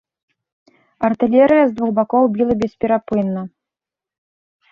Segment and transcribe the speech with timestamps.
[1.09, 3.41] Артылерыя з двух бакоў біла бесперапынна.